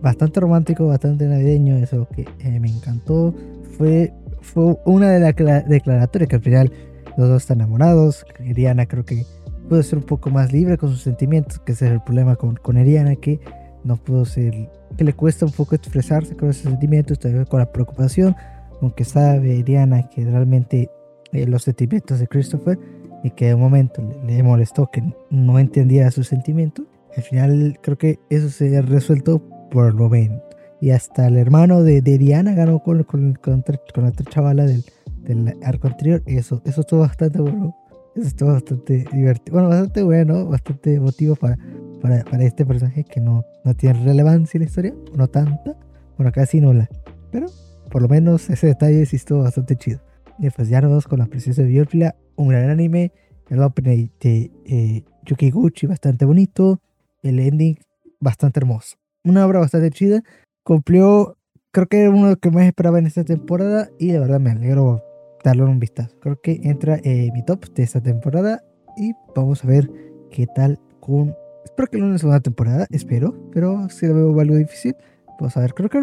[0.00, 3.34] bastante romántico, bastante navideño, eso que eh, me encantó.
[3.76, 5.34] Fue, fue una de las
[5.68, 6.72] declaratorias que al final
[7.16, 8.24] los dos están enamorados.
[8.38, 9.24] Eriana creo que
[9.68, 12.56] pudo ser un poco más libre con sus sentimientos, que ese es el problema con,
[12.56, 13.40] con Eriana, que
[13.82, 17.70] no pudo ser, que le cuesta un poco expresarse con esos sentimientos, todavía con la
[17.70, 18.34] preocupación,
[18.80, 20.90] aunque sabe Eriana que realmente
[21.32, 22.78] eh, los sentimientos de Christopher
[23.22, 26.86] y que de un momento le, le molestó que no entendía sus sentimientos.
[27.16, 30.53] Al final creo que eso se ha resuelto por el momento.
[30.80, 34.64] Y hasta el hermano de, de Diana ganó con, con, con, con, la otra chavala
[34.64, 34.84] del,
[35.22, 36.22] del arco anterior.
[36.26, 37.76] Eso, eso estuvo bastante bueno.
[38.14, 39.54] Eso estuvo bastante divertido.
[39.54, 41.56] Bueno, bastante bueno, bastante emotivo para,
[42.00, 44.94] para, para este personaje que no, no tiene relevancia en la historia.
[45.16, 45.76] No tanta.
[46.16, 46.88] Bueno, casi nula.
[47.30, 47.46] Pero
[47.90, 50.00] por lo menos ese detalle sí estuvo bastante chido.
[50.38, 52.14] Y pues ya nos vamos con la preciosa de.
[52.36, 53.12] Un gran anime.
[53.48, 56.80] El opening de eh, Yukiguchi bastante bonito.
[57.22, 57.78] El ending
[58.20, 60.22] bastante hermoso una obra bastante chida.
[60.64, 61.36] Cumplió,
[61.72, 64.40] creo que era uno de los que más esperaba en esta temporada y de verdad
[64.40, 65.04] me alegro
[65.44, 66.16] darle un vistazo.
[66.20, 68.64] Creo que entra en mi top de esta temporada
[68.96, 69.90] y vamos a ver
[70.30, 71.34] qué tal con...
[71.66, 74.96] Espero que no una temporada, espero, pero si lo veo algo difícil.
[75.38, 76.00] Vamos a ver, creo que,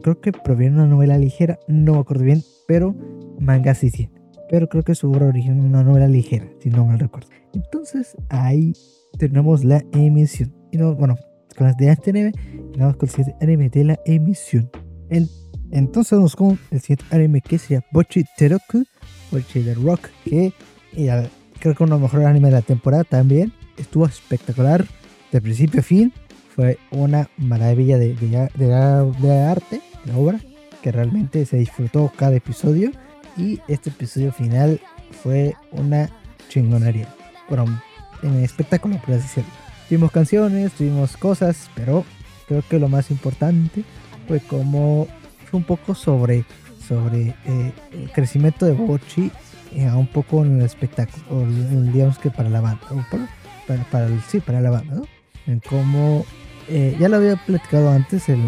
[0.00, 2.94] creo que proviene de una novela ligera, no me acuerdo bien, pero
[3.40, 4.12] manga sí tiene.
[4.48, 7.30] Pero creo que su obra original es una novela ligera, si no me recuerdo.
[7.52, 8.74] Entonces ahí
[9.18, 10.54] tenemos la emisión.
[10.70, 11.16] Y no, bueno,
[11.54, 12.32] con las de este anime
[12.74, 14.70] y vamos con el siguiente anime de la emisión.
[15.70, 18.84] entonces vamos con el siguiente anime que sería Bochi Teroku,
[19.30, 20.52] Bochi de Rock, que
[21.60, 23.52] creo que uno de los mejores animes de la temporada también.
[23.76, 24.84] Estuvo espectacular
[25.32, 26.12] de principio a fin.
[26.54, 30.38] Fue una maravilla de, de, de, arte, de obra,
[30.82, 32.92] que realmente se disfrutó cada episodio.
[33.36, 34.80] Y este episodio final
[35.22, 36.08] fue una
[36.48, 37.08] chingonería.
[37.48, 37.64] Bueno,
[38.22, 39.63] en espectáculo, por así decirlo.
[39.88, 42.04] Tuvimos canciones, tuvimos cosas, pero
[42.48, 43.84] creo que lo más importante
[44.26, 45.06] fue como
[45.50, 46.44] fue un poco sobre,
[46.86, 49.30] sobre eh, el crecimiento de Bochi
[49.72, 51.46] eh, un poco en el espectáculo,
[51.92, 52.80] digamos que para la banda,
[53.66, 54.94] para, para, el, sí, para la banda,
[55.46, 56.24] ¿no?
[56.66, 58.40] Eh, ya lo había platicado antes, el,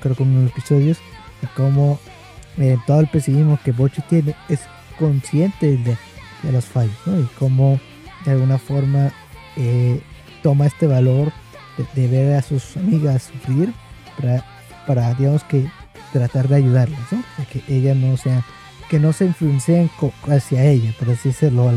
[0.00, 0.98] creo que en unos episodios,
[1.42, 1.98] de cómo
[2.86, 4.60] todo el pesimismo que Bochi tiene es
[4.98, 5.96] consciente de,
[6.42, 6.96] de los fallos.
[7.06, 7.78] Y cómo
[8.24, 9.12] de alguna forma
[10.42, 11.32] toma este valor
[11.94, 13.72] de, ver a sus amigas sufrir
[14.18, 14.44] para,
[14.86, 15.70] para, digamos que,
[16.12, 17.22] tratar de ayudarlas, ¿no?
[17.52, 18.44] que ella no sea,
[18.88, 19.90] que no se influencien
[20.28, 21.70] hacia ella, por así decirlo,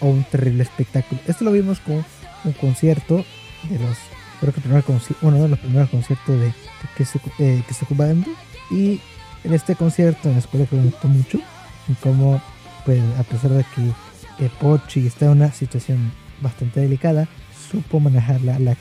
[0.00, 1.20] o un terrible espectáculo.
[1.26, 2.04] Esto lo vimos con
[2.44, 3.24] un concierto
[3.68, 3.98] de los,
[4.40, 4.84] creo que primer
[5.22, 6.52] uno de los primeros conciertos de,
[6.96, 8.30] que se, eh, ocupando
[8.70, 9.00] y
[9.44, 11.38] en este concierto en la escuela que me gustó mucho,
[11.88, 12.40] y como
[12.84, 13.64] pues a pesar de
[14.38, 17.28] que Pochi está en una situación bastante delicada,
[17.72, 18.76] supo manejar la, la,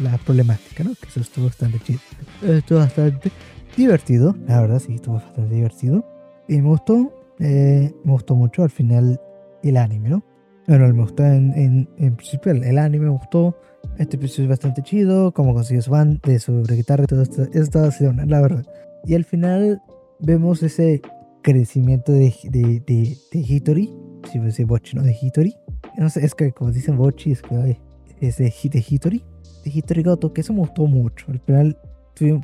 [0.00, 0.90] la, problemática, ¿no?
[0.94, 2.00] Que eso estuvo bastante chido.
[2.42, 3.30] Estuvo bastante
[3.76, 6.04] divertido, la verdad, sí, estuvo bastante divertido.
[6.46, 9.18] Y me gustó, eh, me gustó mucho al final
[9.62, 10.24] el anime, ¿no?
[10.68, 13.56] Bueno, me gustó en, en, principio el, anime, me gustó.
[13.98, 17.42] Este episodio es bastante chido, como consiguió su band, de su guitarra y todo esto.
[17.42, 18.64] Eso estaba haciendo, la verdad.
[19.04, 19.82] Y al final
[20.20, 21.00] vemos ese
[21.42, 23.90] crecimiento de, de, de, de Hitori.
[24.30, 25.02] Si fuese Bochi, ¿no?
[25.02, 25.54] De Hitori.
[25.96, 27.78] No sé, es que como dicen Bochi, es que
[28.28, 28.52] es de,
[28.88, 29.22] Hitori,
[29.64, 31.26] de Hitori Goto, que eso me gustó mucho.
[31.28, 31.78] Al final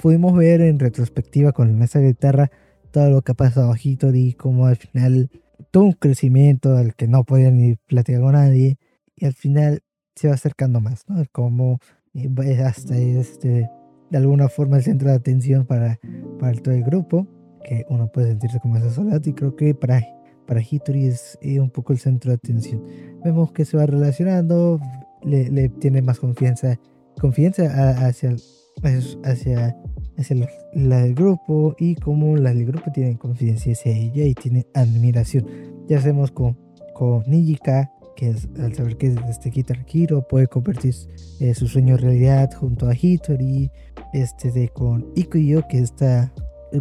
[0.03, 2.51] pudimos ver en retrospectiva con esa guitarra
[2.91, 5.31] todo lo que ha pasado a Hitori, como al final
[5.71, 8.79] todo un crecimiento al que no podía ni platicar con nadie,
[9.17, 9.83] y al final
[10.17, 11.23] se va acercando más, ¿no?
[11.33, 11.79] Como
[12.15, 13.71] eh, hasta este,
[14.11, 15.99] de alguna forma el centro de atención para,
[16.39, 17.27] para todo el grupo,
[17.65, 20.03] que uno puede sentirse como esa soledad, y creo que para,
[20.47, 22.83] para Hitori es un poco el centro de atención.
[23.25, 24.81] Vemos que se va relacionando,
[25.25, 26.79] le, tiene más confianza,
[27.21, 28.37] confianza hacia,
[28.83, 29.77] hacia,
[30.17, 34.67] hacia la del grupo y como la del grupo tiene confianza hacia ella y tiene
[34.75, 35.47] admiración.
[35.89, 36.57] Ya hacemos con,
[36.95, 40.95] con Nijika, que es, al saber que es este Guitar Hero puede convertir
[41.41, 43.71] eh, su sueño realidad junto a Hitori,
[44.13, 46.33] este de con Ikuyo, que está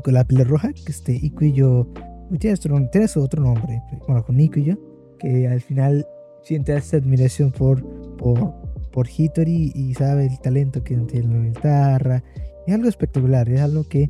[0.04, 1.88] con la piel roja, que este Ikuyo
[2.40, 2.58] tiene,
[2.92, 4.78] tiene su otro nombre, bueno, con Ikuyo,
[5.18, 6.06] que al final
[6.44, 7.84] siente esa admiración por,
[8.20, 8.54] por,
[8.92, 12.24] por Hitori y sabe el talento que tiene la guitarra.
[12.68, 14.10] Es algo espectacular, es algo que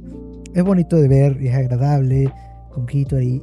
[0.53, 2.31] es bonito de ver, es agradable.
[2.73, 3.41] con Hitori.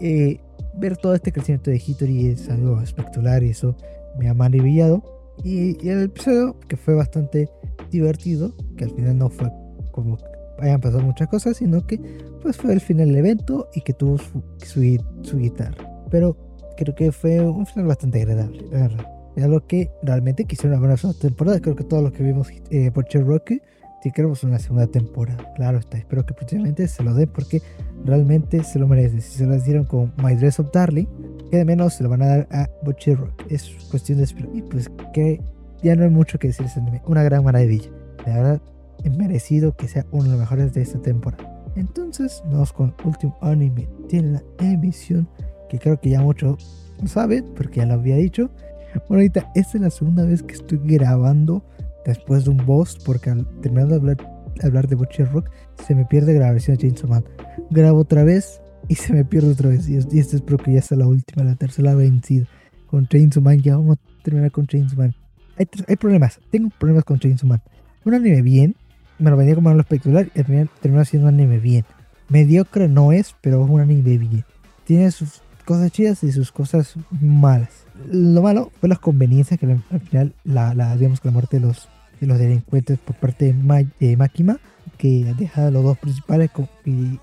[0.00, 0.40] Eh,
[0.74, 3.76] ver todo este crecimiento de Hitori es algo espectacular y eso
[4.18, 5.02] me ha maravillado.
[5.42, 7.48] Y, y, el episodio, que fue bastante
[7.90, 9.50] divertido, que al final no fue
[9.92, 10.18] como
[10.58, 11.98] hayan pasado muchas cosas, sino que
[12.40, 15.88] pues fue el final del evento y que tuvo su, su, su guitarra.
[16.10, 16.36] Pero
[16.76, 19.21] creo que fue un final bastante agradable, la verdad.
[19.36, 21.60] Era lo que realmente quisieron una buena temporada.
[21.60, 23.60] Creo que todo lo que vimos eh, por Cherokee
[24.02, 25.52] si queremos una segunda temporada.
[25.54, 27.62] Claro está, espero que próximamente se lo den porque
[28.04, 29.20] realmente se lo merece.
[29.20, 31.06] Si se lo dieron con My Dress of Darling,
[31.50, 33.44] que de menos se lo van a dar a Butcher Rock.
[33.48, 34.50] Es cuestión de esperar.
[34.54, 35.40] Y pues que
[35.84, 36.66] ya no hay mucho que decir.
[37.06, 37.90] Una gran maravilla.
[38.26, 38.62] La verdad,
[39.04, 41.48] es merecido que sea uno de los mejores de esta temporada.
[41.76, 45.28] Entonces, vamos con último anime de la emisión,
[45.68, 48.50] que creo que ya muchos saben, porque ya lo había dicho.
[48.94, 51.64] Bueno, ahorita esta es la segunda vez que estoy grabando
[52.04, 54.16] después de un boss, porque al terminar de hablar,
[54.62, 55.50] hablar de Butcher Rock,
[55.86, 57.24] se me pierde la versión de Chainsaw Man.
[57.70, 59.88] Grabo otra vez y se me pierde otra vez.
[59.88, 62.46] Y, y esta es que ya está la última, la tercera vencida.
[62.86, 65.14] Con Chainsaw Man, ya vamos a terminar con Chainsaw Man.
[65.56, 67.62] Hay, hay problemas, tengo problemas con Chainsaw Man.
[68.04, 68.76] Un anime bien,
[69.18, 71.84] me lo venía como algo espectacular y al final terminó siendo un anime bien.
[72.28, 74.44] Mediocre no es, pero es un anime bien.
[74.84, 77.70] Tiene sus cosas chidas y sus cosas malas.
[78.10, 81.66] Lo malo fue las conveniencias que al final, la, la, digamos que la muerte de
[81.66, 81.88] los,
[82.20, 84.58] de los delincuentes por parte de, Makima,
[84.98, 86.50] que deja a los dos principales
[86.84, 87.18] y,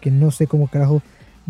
[0.00, 1.02] que no sé cómo carajo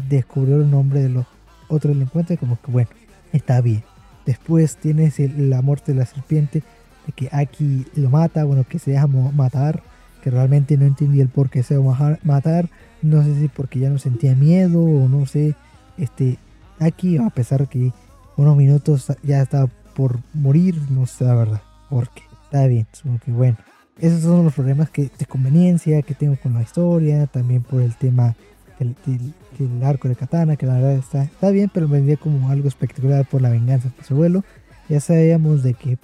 [0.09, 1.27] descubrió el nombre de los
[1.69, 2.89] otros delincuentes, como que bueno,
[3.33, 3.85] está bien.
[4.25, 6.63] Después tienes la muerte de la serpiente,
[7.07, 9.83] de que Aki lo mata, bueno, que se deja matar,
[10.23, 12.71] que realmente no entendí el por qué se va a matar,
[13.03, 15.55] no sé si porque ya no sentía miedo o no sé,
[15.99, 16.39] este,
[16.79, 17.93] Aki, a pesar que
[18.37, 23.31] unos minutos ya estaba por morir, no sé la verdad, porque está bien, como que
[23.33, 23.57] bueno.
[23.99, 27.95] Esos son los problemas que, de conveniencia que tengo con la historia, también por el
[27.95, 28.35] tema
[28.79, 29.35] del,
[29.85, 33.43] arco de Katana, que la verdad está, bien, pero me vendía como algo espectacular por
[33.43, 34.45] la venganza de su abuelo.
[34.89, 35.99] Ya sabíamos de que,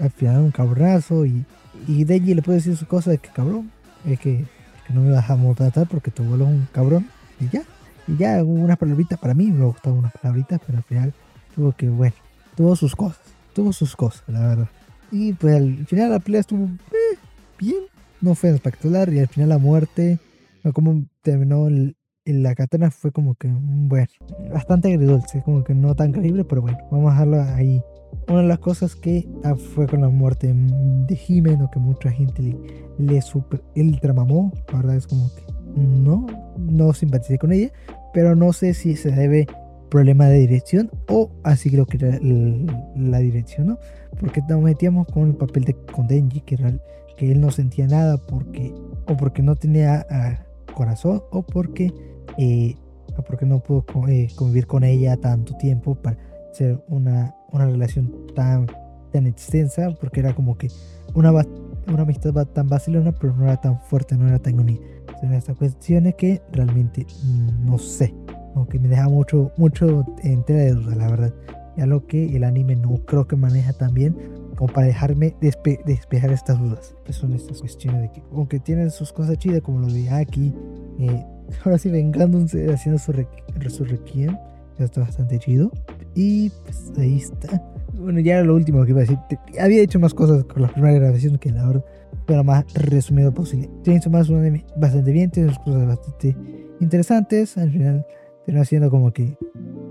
[0.00, 1.44] al final un cabronazo y,
[1.86, 3.70] y Denji le puede decir su cosa de que cabrón,
[4.04, 4.44] es que,
[4.92, 7.06] no me dejamos tratar porque tu abuelo es un cabrón
[7.40, 7.62] y ya.
[8.06, 11.14] Y ya, unas palabritas para mí, me gustaban unas palabritas, pero al final
[11.54, 12.14] tuvo que, bueno,
[12.56, 13.20] tuvo sus cosas,
[13.54, 14.68] tuvo sus cosas, la verdad.
[15.10, 17.18] Y pues al final la pelea estuvo eh,
[17.58, 17.84] bien,
[18.20, 20.18] no fue espectacular y al final la muerte,
[20.72, 24.06] como terminó el, la katana fue como que, bueno,
[24.52, 27.82] bastante agridulce, como que no tan creíble, pero bueno, vamos a dejarlo ahí.
[28.28, 32.42] Una de las cosas que ah, fue con la muerte de Jimeno, que mucha gente
[32.42, 32.56] le,
[32.98, 35.42] le super, él tramamó, la verdad es como que
[35.74, 37.70] no, no simpaticé con ella,
[38.12, 39.46] pero no sé si se debe
[39.90, 43.78] problema de dirección o así creo que era la, dirección, ¿no?
[44.18, 46.72] Porque nos metíamos con el papel de con Denji, que, era,
[47.16, 48.74] que él no sentía nada porque
[49.06, 50.38] o porque no tenía ah,
[50.74, 51.92] corazón o porque,
[52.38, 52.74] eh,
[53.28, 56.16] porque no pudo eh, convivir con ella tanto tiempo para
[56.52, 58.66] ser una, una relación tan,
[59.12, 60.68] tan extensa, porque era como que
[61.14, 61.30] una,
[61.86, 64.80] una amistad tan vacilona, pero no era tan fuerte, no era tan unida.
[65.24, 67.06] Son estas cuestiones que realmente
[67.64, 68.14] no sé
[68.54, 71.34] aunque me deja mucho, mucho entera de duda, la verdad.
[71.76, 74.16] Ya lo que el anime no creo que maneja tan bien
[74.56, 76.94] como para dejarme despejar estas dudas.
[77.04, 80.54] Pues son estas cuestiones de que, aunque tienen sus cosas chidas, como lo de aquí,
[81.00, 81.24] eh,
[81.64, 83.12] ahora sí vengándose, haciendo su,
[83.56, 84.38] resurrección,
[84.78, 85.72] ya está bastante chido.
[86.14, 87.60] Y pues ahí está.
[87.94, 89.18] Bueno, ya era lo último que iba a decir.
[89.60, 91.84] Había hecho más cosas con la primera grabación que la verdad,
[92.26, 93.70] pero más resumido posible.
[93.82, 96.36] Tiene más un anime bastante bien, tiene sus cosas bastante
[96.80, 97.56] interesantes.
[97.58, 98.06] Al final
[98.44, 99.36] Terminó haciendo como que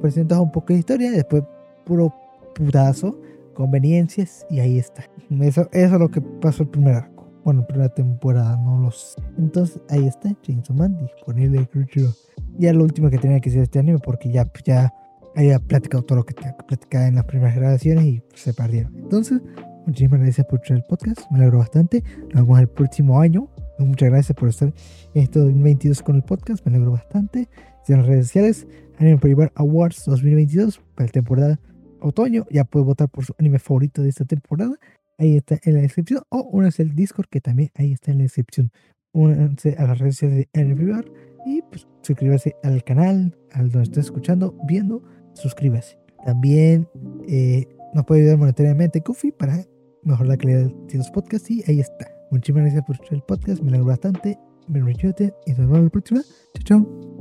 [0.02, 1.44] presentas un poco de historia, después
[1.86, 2.14] puro
[2.54, 3.20] putazo,
[3.56, 5.04] conveniencias y ahí está.
[5.42, 7.28] Eso, eso es lo que pasó el primer arco.
[7.44, 9.20] Bueno, primera temporada, no lo sé.
[9.38, 12.14] Entonces ahí está, Chainsaw Man disponible en Crunchyroll.
[12.60, 14.94] Ya lo último que tenía que decir este anime porque ya, ya
[15.36, 18.96] había platicado todo lo que tenía que platicar en las primeras grabaciones y se perdieron.
[18.98, 19.42] Entonces,
[19.86, 22.04] muchísimas gracias por escuchar el podcast, me alegro bastante.
[22.34, 23.50] Nos vemos el próximo año.
[23.80, 24.74] Muchas gracias por estar
[25.14, 27.50] en este 2022 con el podcast, me alegro bastante
[27.92, 28.68] en las redes sociales,
[28.98, 31.60] Anime Privar Awards 2022 para la temporada
[32.00, 32.46] otoño.
[32.50, 34.76] Ya puedes votar por su anime favorito de esta temporada.
[35.18, 36.22] Ahí está en la descripción.
[36.30, 38.72] O únanse al Discord, que también ahí está en la descripción.
[39.12, 41.06] Únanse a las redes sociales de Anime Privar
[41.46, 45.04] y pues suscríbase al canal, al donde estés escuchando, viendo,
[45.34, 45.98] suscríbase.
[46.26, 46.88] También
[47.28, 49.66] eh, nos puede ayudar monetariamente Kofi para
[50.04, 52.08] mejorar la calidad de los podcasts y ahí está.
[52.32, 54.38] Muchísimas gracias por escuchar el podcast, me alegro bastante,
[54.68, 56.22] me y nos vemos la próxima.
[56.56, 57.13] Chao, chao.